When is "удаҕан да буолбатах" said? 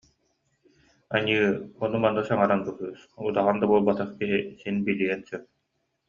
3.25-4.09